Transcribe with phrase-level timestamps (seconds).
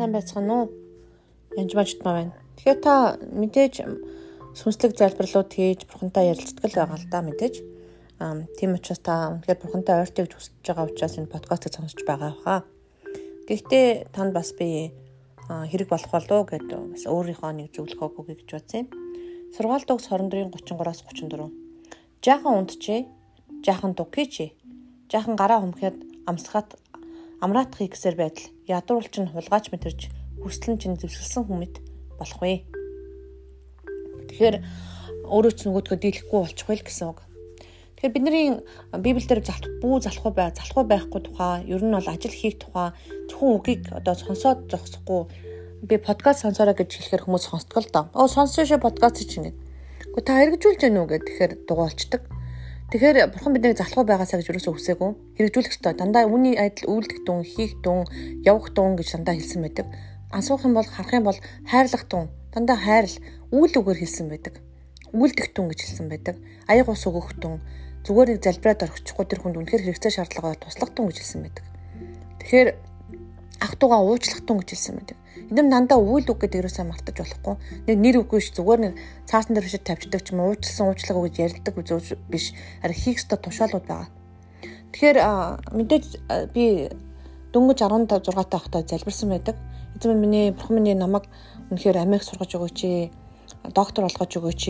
[0.00, 0.66] сайн байцгаана уу?
[1.60, 2.32] Янж мажтмаа байна.
[2.56, 3.84] Тэгэхээр та мэдээж
[4.56, 7.54] сүнслэг залбирлууд хийж бурхантай ярилцдаг байгаа л да мэдээж.
[8.16, 12.60] Аа тийм учраас та үнэхээр бурхантай ойртыг хүсэж байгаа учраас энэ подкастыг сонсож байгаа хаа.
[13.44, 14.88] Гэхдээ танд бас би
[15.44, 18.88] хэрэг болох болов гэдэг бас өөрийнхөө нэг зөвлөх өгье гэж бодсон юм.
[19.52, 21.52] Сургаалт өгс 24-ийн 33-аас 34.
[22.24, 23.04] Жаахан унтжээ.
[23.68, 24.48] Жаахан дукийч.
[25.12, 26.72] Жаахан гараа хүмхэд амсгаад
[27.40, 30.00] амраатах ихсээр байтал ядуурлч нь хулгайч мэтэрч
[30.44, 31.74] хүсэлэн чинь зэвсгэлсэн хүмэд
[32.20, 32.64] болох вэ.
[34.28, 34.56] Тэгэхээр
[35.28, 37.20] өөрөө ч нөгөөдгөө дийлэхгүй болчих байл гэсэн үг.
[38.00, 38.46] Тэгэхээр бидний
[38.96, 42.96] Библиэлд залт бүү залахгүй бай, залахгүй байхгүй тухай, ер нь бол ажил хийх тухай
[43.28, 45.28] зөвхөн үгийг одоо сонсоод зогсохгүй
[45.84, 48.04] би подкаст сонсороо гэж хэлэхээр хүмүүс сонсдог л доо.
[48.16, 49.60] Оо шээ подкаст чинь гэдэг.
[50.16, 52.22] Гэхдээ та хэрэгжүүлж гэнэ үү гэхээр дугуйлцдаг.
[52.90, 55.38] Тэгэхээр бурхан биднийг залхуу байгаасаа гэж юусоо хүсээгүй.
[55.38, 55.94] Хэрэгжүүлэх ёстой.
[55.94, 58.02] Дандаа үүний адил үйлдэх тун, хийх тун,
[58.42, 59.86] явах тун гэж дандаа хэлсэн байдаг.
[60.34, 61.38] Ансуух юм бол харах юм бол
[61.70, 62.34] хайрлах тун.
[62.50, 63.14] Дандаа хайрл
[63.54, 64.58] үйл үгээр хэлсэн байдаг.
[65.14, 66.42] Үйлдэх тун гэж хэлсэн байдаг.
[66.66, 67.62] Аяг ус өгөх тун.
[68.02, 71.64] Зүгээр нэг залбираад орчихгүй тэр хүнд үнэхээр хэрэгцээ шаардлагаа туслах тун гэж хэлсэн байдаг.
[72.42, 72.68] Тэгэхээр
[73.62, 75.18] ах トゥ угаа уучлах тун гэж хэлсэн байдаг.
[75.48, 77.54] Энэ нь дандаа үйл үг гэдэг ерөөсөө мартаж болохгүй.
[77.88, 81.24] Нэг нэр үгүй ш зүгээр нэг цаасан дээр бишээ тавьчихдаг ч юм уу уучлсан уучлага
[81.24, 82.52] гэж ярилдаг үзүүж биш.
[82.84, 84.08] Харин хийх ёстой тушаалууд байгаа.
[84.92, 85.18] Тэгэхээр
[85.72, 86.06] мэдээж
[86.54, 86.64] би
[87.54, 89.56] дөнгөж 15 6 таа хахтаа залбирсан байдаг.
[89.96, 91.26] Эзэн миний бурхан миний намайг
[91.70, 92.78] үнэхээр амиах сургаж өгөөч
[93.74, 94.62] доктор болгож өгөөч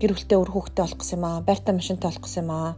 [0.00, 2.70] гэр бүлтэй өр хүүхдээ болох гэсэн юм аа байртай машинтай болох гэсэн юм аа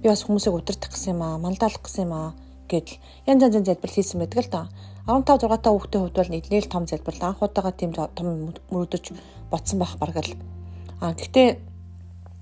[0.00, 2.28] би бас хүмүүсийг удирдах гэсэн юм аа малдаалах гэсэн юм аа
[2.70, 2.98] гэдэл
[3.30, 4.62] янз янзын залбирал хийсэн байдаг л та
[5.06, 9.14] 15 6 та хүүхдийн хувьд бол нэлээд том залбирал анх удаага тийм том мөрөдөж
[9.50, 10.34] ботсон байх бараг л.
[11.00, 11.62] А гэхдээ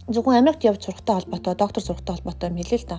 [0.08, 2.98] зөвхөн Америкт явж сурахтай холбоотой, доктор сурахтай холбоотой юм хэлээ л да.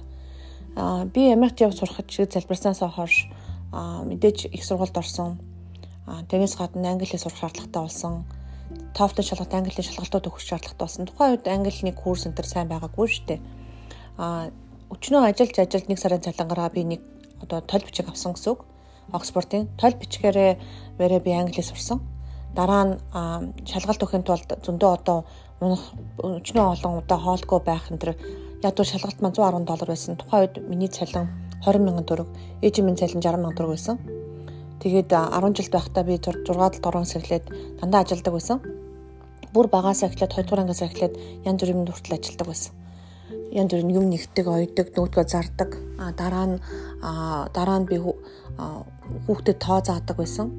[0.75, 3.25] А би Америкт явж сурах чиг залбирсанаас хойш
[3.73, 5.41] мэдээж их сургуульд орсон.
[6.05, 8.25] А тэрнээс гадна англи хэл сурах шаардлагатай болсон.
[8.93, 11.05] TOEFL шалгалт англи хэл шалгалтууд өгөх шаардлагатай болсон.
[11.09, 13.39] Тухайн үед англи нэг курс энэ төр сайн байгаагүй шүү дээ.
[14.21, 14.49] А
[14.93, 17.01] өчнөө ажиллаж ажиллаж нэг сарын цалингараа би нэг
[17.41, 18.61] одоо толь бичиг авсан гэсэн үг.
[19.13, 20.51] Оксфордын тойл бичгээрээ
[20.97, 22.01] вэрэ би англи сурсан.
[22.55, 22.93] Дараа нь
[23.67, 25.17] шалгалт өгөхийн тулд зөндөө одоо
[25.61, 25.83] унах
[26.17, 28.11] өчнөө олон удаа хоолгүй байх энэ төр
[28.63, 30.17] ядуу шалгалт маань 110 доллар байсан.
[30.17, 31.29] Тухайн үед миний цалин
[31.61, 32.29] 20 мянган төгрөг,
[32.65, 33.95] ээж минь цалин 60 мянган төгрөг байсан.
[34.81, 37.45] Тэгээд 10 жил байхдаа би 6 7 дуран сэглээд
[37.79, 38.57] дандаа ажилладаг байсан.
[39.53, 41.13] Бүр багасаа эхлээд 2 дугаар ангиас эхлээд
[41.47, 42.84] янз бүрийн хүртэл ажилладаг байсан
[43.55, 45.71] янз бүрийн юм нэгдэг, ойдог, нөгдгөө зардаг.
[45.95, 46.57] А дараа нь
[47.55, 50.51] дараа нь би хүүхдэд тоо заадаг байсан.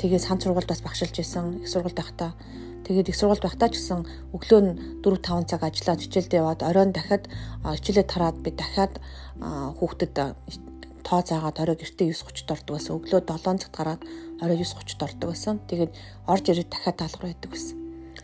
[0.00, 1.60] Тэгээ сан сургуульд бас багшилж байсан.
[1.60, 2.32] Их сургуульд байхдаа
[2.88, 4.00] тэгээд их сургуульд байхдаа ч гэсэн
[4.32, 4.72] өглөө нь
[5.04, 7.28] 4 5 цаг ажиллаад хичээлдээ яваад оройн дахиад
[7.62, 8.94] хичээлээ тараад би дахиад
[9.78, 10.12] хүүхдэд
[11.02, 12.96] тоо заагаад орой гэртээ 9:30-д ордог байсан.
[12.96, 14.02] Өглөө 7 цагт гараад
[14.40, 15.54] орой 9:30-д ордог байсан.
[15.68, 15.92] Тэгээд
[16.32, 17.76] орж ирээд дахиад даалгавар байдаг байсан.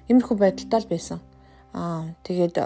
[0.09, 1.19] Иймэрхүү байдалтай л байсан.
[1.75, 2.57] Аа тэгээд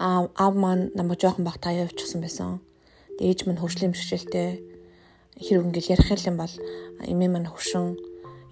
[0.00, 2.60] аав маань намайг жоохон бах таяа явчихсан байсан.
[3.20, 4.48] Ээж минь хөгжлийн бэрхшээлтэй
[5.36, 6.54] хэрэг ингээл ярих юм бол
[7.04, 8.00] эмээ маань хөшин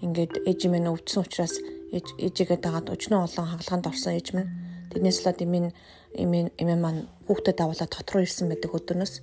[0.05, 1.57] ингээд ээж минь өвдсөн учраас
[1.89, 4.49] ээж ээжигээ дагаад өчнөө олон хагалгаанд орсон ээж минь
[4.93, 5.73] тэрнээс л эмээ
[6.21, 9.13] эмээ эмээ маань хүүхдэд давуулаад дотроо ирсэн байдаг өдөрнөөс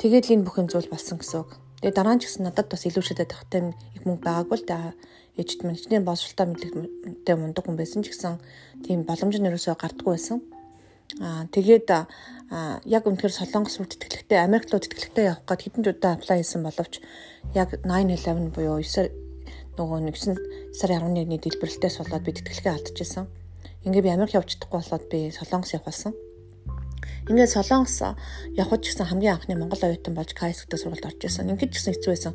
[0.00, 1.50] тэгээд л энэ бүхэн зүйл болсон гэсэн үг.
[1.80, 4.92] Тэгээ дараа нь ч гэсэн надад бас илүү шидэт тахтай их мөнгө байгаагүй л да
[5.38, 8.36] минь хичнээн боловсролтой мэдлэгтэй мундаг хүн байсан ч гэсэн
[8.84, 10.38] тийм боломж нь ерөөсөй гардггүй байсан.
[11.16, 11.88] Аа тэгээд
[12.84, 17.00] яг үнэхээр Солонгос руу тэтгэлэгтэй Америк руу тэтгэлэгтэй явах гээд хэдэн удаа аплай хийсэн боловч
[17.56, 19.08] яг 911 буюу 9
[19.80, 23.24] нөгөө 9 сарын 11-ний дэлбэрэлтээс болоод би тэтгэлгээ алдчихсан.
[23.88, 26.12] Ингээ би Америк явж чадахгүй болоод би Солонгос явах болсон.
[27.24, 27.96] Ингээд Солонгос
[28.52, 31.48] явхад ч гэсэн хамгийн анхны Монгол оюутан болж гэдэг сургуульд орж исэн.
[31.56, 32.34] Ингээд ч гэсэн хэцүү байсан.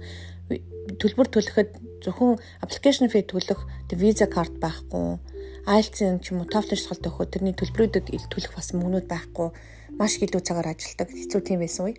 [0.98, 1.70] Төлбөр төлөхөд
[2.02, 5.22] зөвхөн application fee төлөх виза карт байхгүй
[5.64, 9.48] IELTS-ийн ч юм уу TOEFL шалгалт өгөхөд тэрний төлбөрүүдэд төлөх бас мөнгнүүд байхгүй
[9.96, 11.96] маш илүү цагаар ажилладаг хэцүү тийм байсан үе.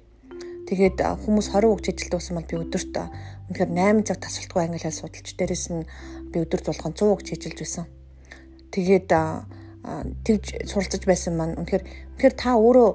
[0.69, 2.95] Тэгээд хүмүүс 20 үг ажилтдаг байсан бол би өдөрт
[3.49, 5.89] үнэхээр 8 цаг тасралтгүй англи хэл судалж дээрэс нь
[6.29, 7.85] би өдөрт болгон 100 үг ажиллаж байсан.
[8.69, 9.09] Тэгээд
[10.29, 11.85] тэгж суралцаж байсан маань үнэхээр
[12.17, 12.89] үнэхээр та өөрөө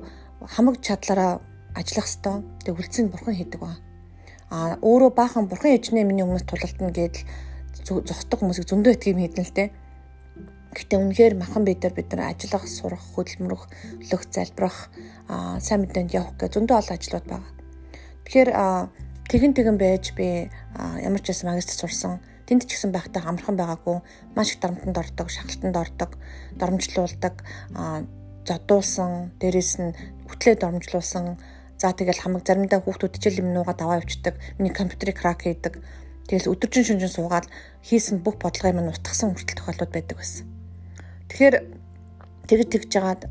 [0.53, 1.41] хамаг чадлаараа
[1.73, 2.45] ажиллах ёстой.
[2.61, 3.77] Тэг үлцэн бурхан хийдэг ба.
[4.53, 7.25] А өөрөө баахан бурхан ээжнээ миний өмнөс тулалтна гэдэл
[8.05, 9.69] зогсдог хүмүүсийг зөндөө итгэм хийдэн л дээ.
[10.69, 13.63] Гэтэ үнэхээр махан бид нар бид нар ажиллах, сурах, хөдөлмөрөх,
[14.13, 14.93] лөх залбирах,
[15.57, 17.53] сайн мэдээнд явах гэх зөндөө олон ажлууд байгаа.
[18.29, 18.49] Тэгэхээр
[19.33, 22.21] тэгэн тэгэн байж би ямар ч байсан магистр сурсан.
[22.45, 23.97] Тэнд ч гэсэн байхдаа амархан байгаагүй.
[24.37, 26.11] Маш их дарамтанд ордог, шахалтанд ордог,
[26.57, 27.41] доромжлуулдаг,
[28.45, 29.97] зодуулсан, дээрэс нь
[30.29, 31.37] хөтлөө доромжлуулсан.
[31.81, 34.37] За тэгэл хамаг заримдаа хүүхдүүд хичээл юм нуугаад аваа явчихдаг.
[34.57, 35.81] Миний компьютерийг крак хийдэг.
[36.29, 37.49] Тэгэл өдөржин шүнжин суугаад
[37.85, 40.58] хийсэн бүх бодлогын маань устгасан хүртэл тохиолдод байдаг байсан.
[41.29, 41.55] Тэгэхээр
[42.49, 43.21] тэгж тэгж жагаад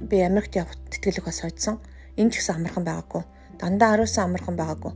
[0.00, 1.76] би Америкт явах тэтгэлэг бас сойдсон.
[2.16, 3.22] Энэ ч гэсэн амархан байгаагүй.
[3.60, 4.92] Дандаа ариусан амархан байгаагүй.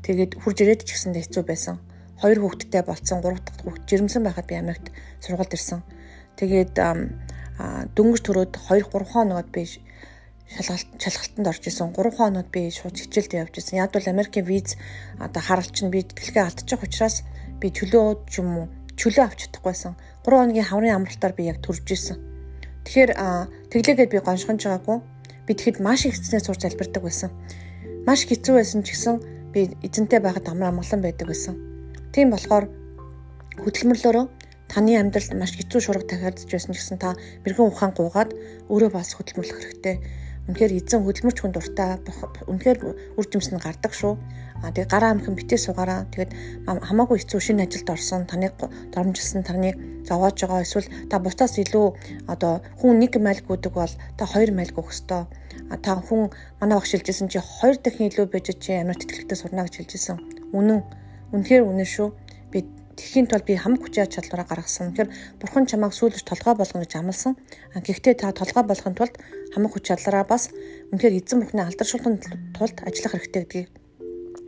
[0.00, 1.76] Тэгээд хурж ирээд ч гэсэндээ хэцүү байсан.
[2.24, 4.88] Хоёр хүүхэдтэй болцсон, гурав дахь хүүхэд жирэмсэн байхад би Америкт
[5.20, 5.80] сургуульд ирсэн.
[6.40, 6.74] Тэгээд
[7.92, 13.32] дөнгөж төрөөд 2 3 хоногод би шалгалт шалгалтанд орж исэн 3 хоноод би шууд хичээлд
[13.44, 13.84] явж исэн.
[13.84, 14.80] Яг бол Америкийн виз
[15.20, 17.22] одоо харалч нь би тэтгэлгээ алдчих учраас
[17.60, 18.66] би чөлөө ч юм уу
[18.98, 19.92] чөлөө авч чадахгүйсэн.
[20.24, 22.18] 3 хоногийн хаврын амралтаар би яг төрж исэн.
[22.84, 23.10] Тэгэхээр
[23.72, 24.98] тэглээгээд би гоншгонж байгаагүй.
[25.46, 27.30] Би тэгэхэд маш их хэцнээс сурч залбирдаг байсан.
[28.06, 29.14] Маш хэцүү байсан ч гэсэн
[29.52, 31.54] би эзэнтэй байхад амар амгалан байдаг байсан.
[32.12, 32.68] Тийм болохоор
[33.64, 34.24] хөдөлмөрлөөрөө
[34.68, 37.14] таны амьдралд маш хэцүү шуурга тахиалдж байсан ч гэсэн та
[37.44, 38.30] мэрэгэн ухаан гуугаад
[38.68, 39.96] өөрөө бас хөдөлмөрлөх хэрэгтэй
[40.44, 41.96] Үнэхээр эзэн хөдөлмөрч хүн дуртай.
[42.44, 42.78] Үнэхээр
[43.16, 44.12] үр жимс нь гардаг шүү.
[44.60, 46.04] А тэгээ гараа амхан битээ сугаараа.
[46.12, 46.32] Тэгээд
[46.68, 48.28] хамаагүй хэцүү шинэ ажилд орсон.
[48.28, 48.52] Таныг
[48.92, 49.72] доромжилсан, таны
[50.04, 51.86] зовоож байгаа эсвэл та бусдаас илүү
[52.28, 55.24] одоо хүн нэг майл гүдэг бол та хоёр майл гүөх ёстой.
[55.72, 56.28] А та хүн
[56.60, 60.20] манай багш хэлжсэн чи хоёр дахин илүү байж чи амар тэтгэлэгтэй сурна гэж хэлжсэн.
[60.52, 60.80] Үнэн.
[61.32, 62.08] Үнэхээр үнэн шүү.
[62.52, 64.94] Би Тэхийн тул би хамаг хүчин чадлаараа гаргасан.
[64.94, 65.10] Тэгэхээр
[65.42, 67.34] бурхан чамайг сүүлж толгой болгоно гэж амласан.
[67.74, 69.18] Гэхдээ та толгой болгохын тулд
[69.54, 70.50] хамаг хүч чадлаараа бас
[70.90, 72.18] үнэхээр эзэн бурхны алдаршуулгын
[72.58, 73.70] тулд ажиллах хэрэгтэй гэдгийг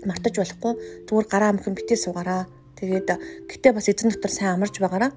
[0.07, 0.73] мартаж болохгүй.
[1.07, 2.47] Зүгээр гараа амхан битээ суугаараа.
[2.79, 3.09] Тэгээд
[3.51, 5.13] гэтээ бас эзэн дотор сайн амарч байгаараа.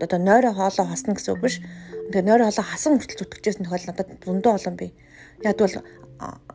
[0.00, 1.60] Одоо нойроо хоолоо хосно гэсэн үг биш.
[2.10, 4.90] Тэгээд нойроо хоолоо хасан хүртэл зүтгэжсэн тохиол надад зөндөө олон бий.
[5.44, 5.76] Яг бол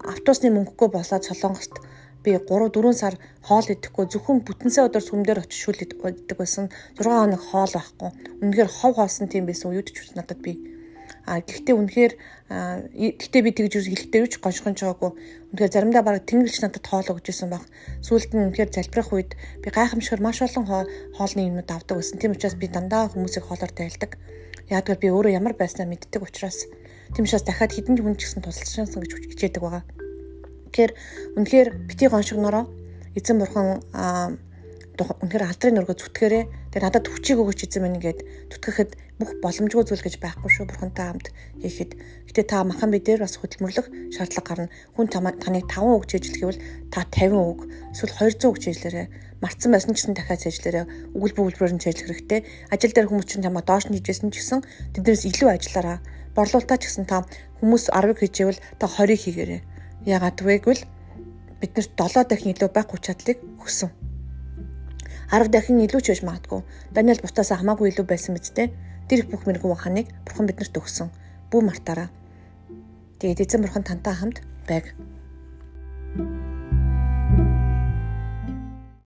[0.08, 1.76] автобусны мөнгөгүй болоод солонгост
[2.24, 3.16] би 3 4 сар
[3.48, 8.10] хоол идэхгүй зөвхөн бүтэнсээ өдөр сүмдэр очиж шүл иддэг байсан 6 хоног хоол байхгүй.
[8.42, 10.77] Үнэхээр хов хоосон тийм байсан үед ч надад би
[11.28, 12.14] А гэхдээ үнэхээр
[12.48, 15.12] гэхдээ би тэгж хэлэхдээ юу ч гоншгонч байгаагүй.
[15.52, 17.68] Үнэхээр заримдаа баг тэнгэрлж надад хоол өгч исэн баг.
[18.00, 20.64] Сүүлд нь үнэхээр залбирах үед би гайхамшигэр маш олон
[21.20, 22.16] хоолны юмнууд авдаг байсан.
[22.16, 24.16] Тийм учраас би дандаа хүмүүсийг хоолоор тайлдаг.
[24.72, 26.72] Яагаад би өөрөө ямар байснаа мэддэг учраас
[27.12, 29.84] тийм учраас дахиад хідэн хүн ч гэсэн тусалсан гэж хичээдэг байгаа.
[30.72, 30.92] Тэгэхээр
[31.36, 32.72] үнэхээр бити гоншигнороо
[33.20, 33.84] эзэн бурхан
[34.98, 38.92] үнэхээр алдрын нургоо зүтгэрээ тэгээ надад хүчийг өгөөч эзэн минь ингээд зүтгэхэд
[39.22, 40.66] бүх боломжгүй зүйл гэж байхгүй шүү.
[40.70, 41.28] Бурхантай хамт
[41.62, 41.92] хийхэд.
[42.30, 44.74] Гэтээ та махан бидээр бас хөдөлмөрлөх шаардлага гарна.
[44.98, 45.38] Хүн таныг
[45.70, 47.60] 5 үг чийжлэхийвэл та 50 үг
[47.94, 49.08] эсвэл 200 үг чийжлээрээ
[49.42, 52.42] мартсан байсан ч гэсэн дахиад цээжлээрээ өгүүлбэр өгүүлбэрээр нь цээжлэх хэрэгтэй.
[52.74, 54.66] Ажил дээр хүмүүс чинь чамаа доош нь хийжсэн ч гэсэн
[54.98, 55.98] тэднээс илүү ажиллаараа.
[56.34, 57.22] Борлуулалтаа ч гэсэн та
[57.62, 59.62] хүмүүс 10-ыг хийжээвэл та 20-ыг хийгээрэй.
[60.10, 60.58] Яагаад вэ
[61.62, 63.90] бид нарт 7 дахин илүү байх хүч чадлыг өгсөн.
[65.28, 66.62] 10 дахин илүү ч байж магадгүй.
[66.96, 68.72] Даниэл бутаас хамаагүй илүү байсан биз дээ.
[69.12, 71.12] Тэр их бүх мэрэгүү ханыг бурхан биднэрт өгсөн.
[71.52, 72.08] Бүү мартаараа.
[73.20, 74.40] Тэгээд эзэн бурхан тантай хамт
[74.72, 74.96] байг.